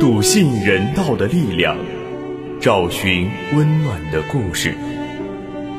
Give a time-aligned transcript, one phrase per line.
[0.00, 1.76] 笃信人道的力量，
[2.60, 4.74] 找寻温暖的故事，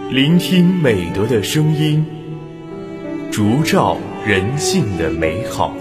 [0.09, 2.05] 聆听美德的声音，
[3.31, 5.73] 烛照人性的美好。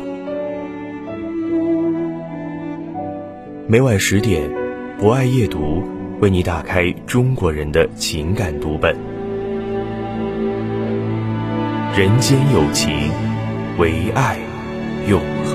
[3.69, 4.51] 每晚十点，
[4.99, 5.83] 博爱夜读
[6.23, 8.97] 为你打开中国人的情感读本。
[11.97, 13.11] 人间有情，
[13.77, 14.39] 唯爱
[15.09, 15.52] 永恒。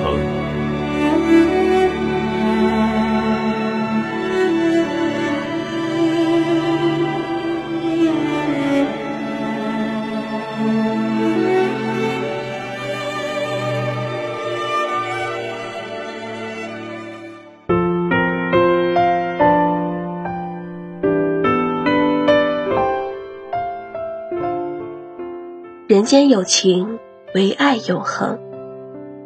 [25.87, 26.99] 人间有情，
[27.33, 28.39] 唯爱永恒。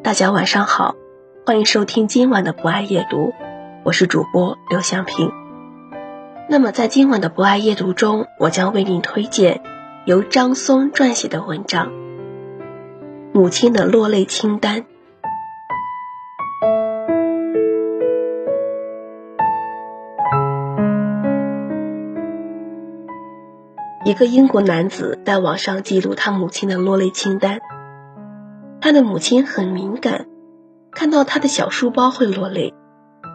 [0.04, 0.94] 大家晚上好，
[1.44, 3.34] 欢迎收听今晚的不爱夜读，
[3.84, 5.32] 我是主播刘向平。
[6.48, 9.64] 那么在今晚的不爱夜读中，我将为您推荐
[10.06, 11.88] 由张松撰写的文章
[13.34, 14.82] 《母亲的落泪清单》。
[24.12, 27.62] 一个英国男子在网上记录他母亲的落泪清单。
[28.82, 30.26] 他的母亲很敏感，
[30.92, 32.74] 看到他的小书包会落泪，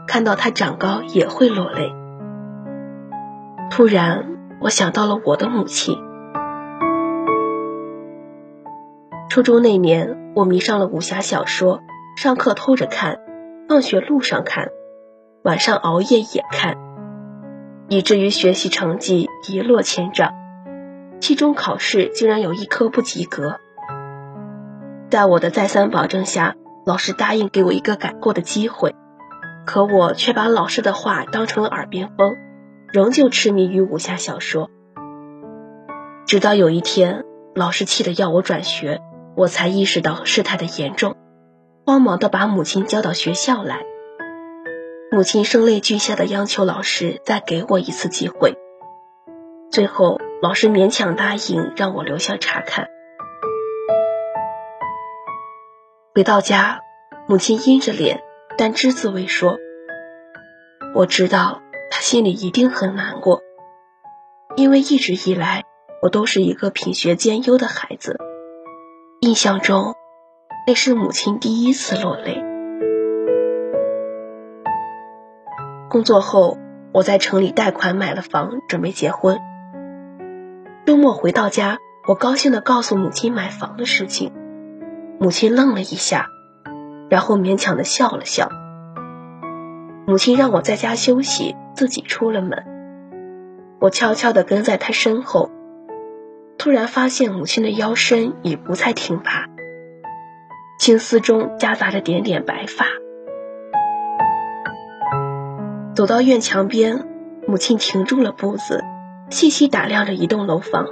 [0.07, 1.95] 看到他长高也会落泪。
[3.71, 4.27] 突然，
[4.61, 5.97] 我想到了我的母亲。
[9.31, 11.81] 初中那年，我迷上了武侠小说，
[12.19, 13.21] 上课偷着看，
[13.67, 14.69] 放学路上看，
[15.43, 16.77] 晚上熬夜也看，
[17.89, 20.35] 以至于学习成绩一落千丈。
[21.21, 23.59] 期中考试竟然有一科不及格，
[25.11, 28.95] 在我的再三保证下，老师答应给我一个改过的机会，
[29.67, 32.37] 可我却把老师的话当成了耳边风，
[32.93, 34.71] 仍旧痴迷于武侠小说。
[36.27, 37.25] 直到有一天，
[37.55, 39.01] 老师气得要我转学，
[39.37, 41.17] 我才意识到事态的严重，
[41.85, 43.81] 慌忙的把母亲叫到学校来。
[45.11, 48.55] 母亲声泪俱下的央求老师再给我一次机会，
[49.71, 50.21] 最后。
[50.43, 52.89] 老师勉强答应让我留下查看。
[56.15, 56.81] 回到家，
[57.27, 58.21] 母亲阴着脸，
[58.59, 59.57] 但只字未说。
[60.95, 63.41] 我知道她心里一定很难过，
[64.57, 65.65] 因为一直以来
[66.03, 68.19] 我都是一个品学兼优的孩子。
[69.21, 69.95] 印象中，
[70.67, 72.45] 那是母亲第一次落泪。
[75.89, 76.59] 工作后，
[76.93, 79.41] 我在城里贷款买了房，准备结婚。
[80.87, 84.33] 周末回到家，我高兴地告诉母亲买房的事情。
[85.19, 86.29] 母亲愣了一下，
[87.11, 88.49] 然后勉强地笑了笑。
[90.07, 92.65] 母亲让我在家休息，自己出了门。
[93.81, 95.51] 我悄悄地跟在她身后，
[96.57, 99.47] 突然发现母亲的腰身已不再挺拔，
[100.79, 102.87] 青丝中夹杂着点点白发。
[105.97, 107.05] 走到院墙边，
[107.49, 108.85] 母亲停住了步子。
[109.29, 110.87] 细细打量着一栋楼房，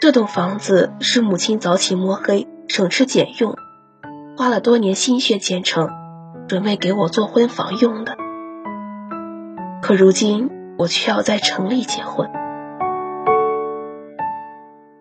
[0.00, 3.56] 这栋房子是母亲早起摸黑、省吃俭用，
[4.36, 5.88] 花了多年心血建成，
[6.46, 8.16] 准备给我做婚房用的。
[9.82, 12.30] 可如今我却要在城里结婚。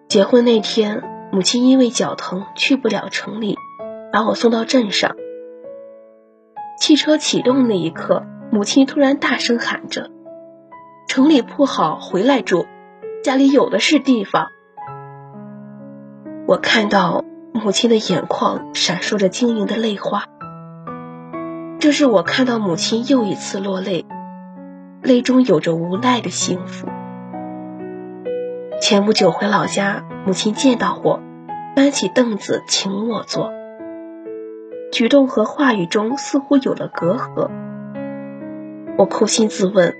[0.07, 3.55] 结婚那天，母亲因为脚疼去不了城里，
[4.11, 5.15] 把我送到镇上。
[6.79, 10.09] 汽车启动那一刻，母亲突然大声喊着。
[11.09, 12.67] 城里铺好，回来住，
[13.23, 14.49] 家里有的是地方。
[16.45, 20.25] 我看到母亲的眼眶闪烁着晶莹的泪花，
[21.79, 24.05] 这是我看到母亲又一次落泪，
[25.01, 26.87] 泪中有着无奈的幸福。
[28.79, 31.19] 前不久回老家，母亲见到我，
[31.75, 33.51] 搬起凳子请我坐，
[34.91, 37.49] 举动和话语中似乎有了隔阂。
[38.99, 39.95] 我扪心自问。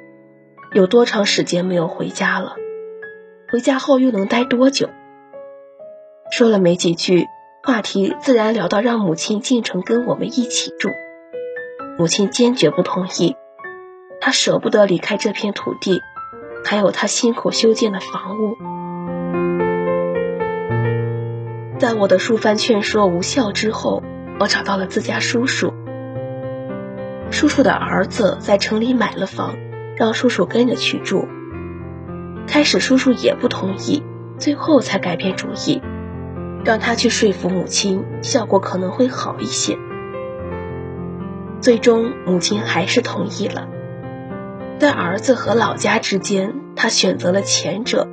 [0.72, 2.56] 有多长时间没有回家了？
[3.52, 4.88] 回家后又能待多久？
[6.32, 7.26] 说了没几句，
[7.64, 10.92] 话题自然聊到让母亲进城跟我们一起住。
[11.98, 13.36] 母亲坚决不同意，
[14.22, 16.04] 她舍不得离开这片土地，
[16.64, 18.56] 还有她辛苦修建的房屋。
[21.80, 24.04] 在我的数番劝说无效之后，
[24.40, 25.74] 我找到了自家叔叔。
[27.32, 29.56] 叔叔的儿子在城里买了房。
[30.00, 31.28] 让叔叔跟着去住，
[32.48, 34.02] 开始叔叔也不同意，
[34.38, 35.82] 最后才改变主意，
[36.64, 39.78] 让他去说服母亲，效果可能会好一些。
[41.60, 43.68] 最终，母亲还是同意了。
[44.78, 48.08] 在儿子和老家之间，他选择了前者。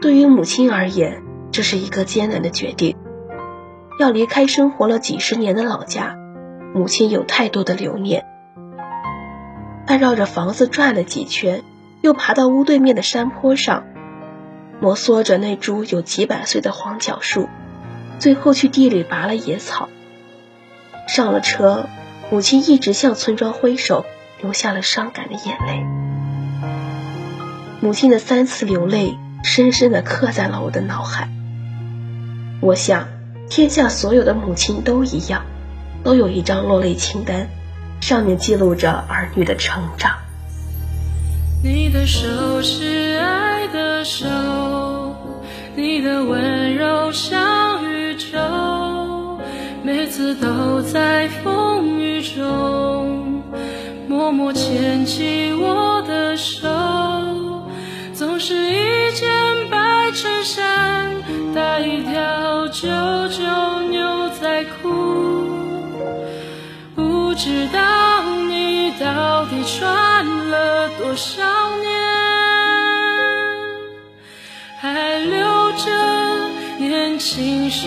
[0.00, 1.22] 对于母亲而言，
[1.52, 2.96] 这是一个艰难的决定。
[4.00, 6.16] 要离开生活了几十年的老家，
[6.74, 8.24] 母亲有太多的留念。
[9.86, 11.62] 他绕着房子转了几圈，
[12.02, 13.84] 又爬到屋对面的山坡上，
[14.80, 17.48] 摩挲着那株有几百岁的黄角树，
[18.18, 19.88] 最后去地里拔了野草。
[21.08, 21.86] 上了车。
[22.28, 24.04] 母亲一直向村庄挥手，
[24.40, 25.86] 流下了伤感的眼泪。
[27.80, 31.28] 母亲的三次流泪，深深地刻在了我的脑海。
[32.60, 33.06] 我想，
[33.48, 35.44] 天下所有的母亲都一样，
[36.02, 37.48] 都有一张落泪清单，
[38.00, 40.16] 上面记录着儿女的成长。
[41.62, 44.26] 你的手是爱的手，
[45.74, 49.40] 你的温柔像宇宙，
[49.82, 52.06] 每次都在风雨。
[52.36, 53.42] 中
[54.08, 55.95] 默默牵起我
[67.36, 71.42] 知道你到底穿了多少
[71.76, 71.86] 年，
[74.80, 75.84] 还留着
[76.78, 77.86] 年轻时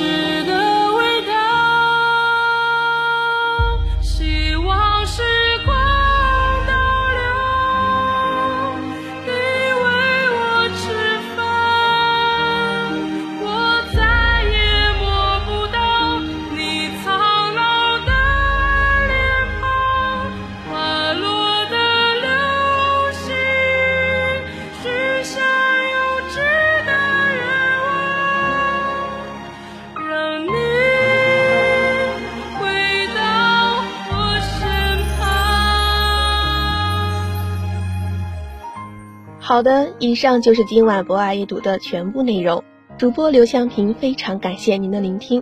[39.50, 42.64] 好的，以上就是今晚博爱阅读的全部内容。
[43.00, 45.42] 主播刘向平非常感谢您的聆听。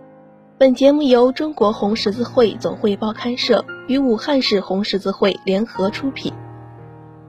[0.58, 6.32] 本节目由中国红十字会总会报刊社与武汉市红十字会联合出品，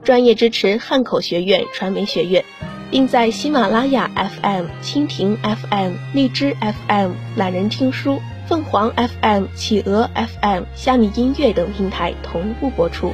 [0.03, 2.45] 专业支持汉口学院传媒学院，
[2.89, 13.11] 并在喜马拉雅 FM、蜻蜓 FM、荔枝 FM、懒人听书、凤凰 FM、企鹅 FM、虾米音乐等平台同步播出。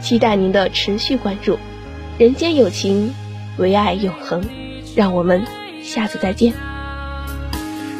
[0.00, 1.58] 期待您的持续关注。
[2.18, 3.12] 人间有情，
[3.58, 4.42] 唯爱永恒。
[4.94, 5.44] 让我们
[5.82, 6.54] 下次再见。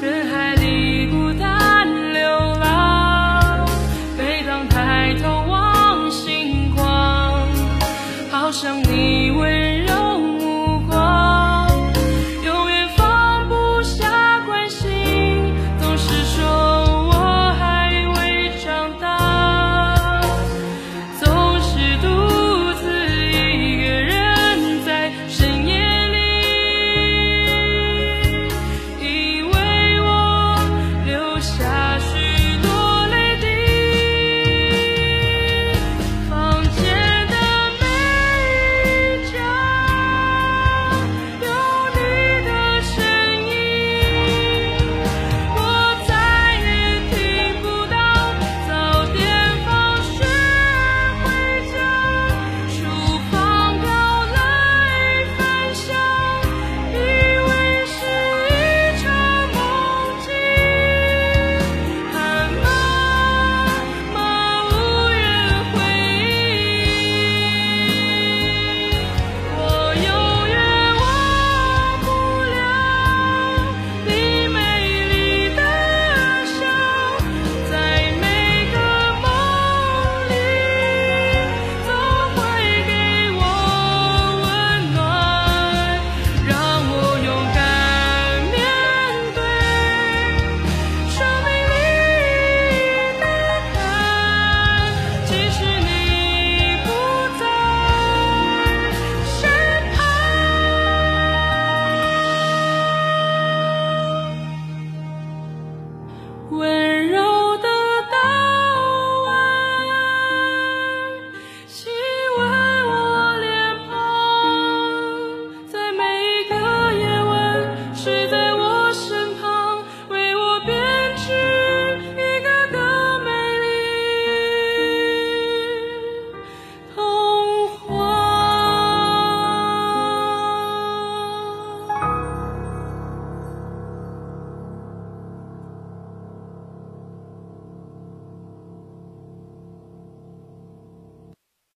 [0.01, 2.27] 人海里孤单流
[2.59, 3.69] 浪，
[4.17, 7.47] 每当抬头望星光，
[8.31, 9.56] 好像你为。